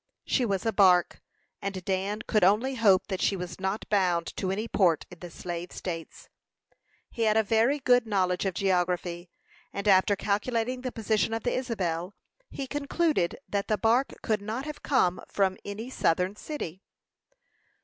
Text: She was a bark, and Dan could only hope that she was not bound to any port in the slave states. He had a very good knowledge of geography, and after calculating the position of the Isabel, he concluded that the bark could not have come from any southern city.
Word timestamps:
She 0.25 0.45
was 0.45 0.65
a 0.65 0.73
bark, 0.73 1.21
and 1.61 1.85
Dan 1.85 2.23
could 2.23 2.43
only 2.43 2.73
hope 2.73 3.05
that 3.05 3.21
she 3.21 3.35
was 3.35 3.59
not 3.59 3.87
bound 3.87 4.35
to 4.37 4.49
any 4.49 4.67
port 4.67 5.05
in 5.11 5.19
the 5.19 5.29
slave 5.29 5.71
states. 5.71 6.27
He 7.11 7.21
had 7.21 7.37
a 7.37 7.43
very 7.43 7.77
good 7.77 8.07
knowledge 8.07 8.45
of 8.45 8.55
geography, 8.55 9.29
and 9.71 9.87
after 9.87 10.15
calculating 10.15 10.81
the 10.81 10.91
position 10.91 11.35
of 11.35 11.43
the 11.43 11.53
Isabel, 11.53 12.15
he 12.49 12.65
concluded 12.65 13.37
that 13.47 13.67
the 13.67 13.77
bark 13.77 14.11
could 14.23 14.41
not 14.41 14.65
have 14.65 14.81
come 14.81 15.21
from 15.27 15.55
any 15.63 15.91
southern 15.91 16.35
city. 16.35 16.81